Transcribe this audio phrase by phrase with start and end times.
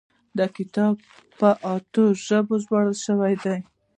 [0.37, 0.93] دا کتاب
[1.39, 3.57] په اتیا ژبو ژباړل شوی دی.